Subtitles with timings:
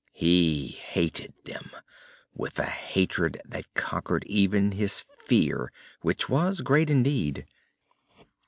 [0.13, 1.69] He hated them,
[2.33, 7.45] with a hatred that conquered even his fear, which was great indeed.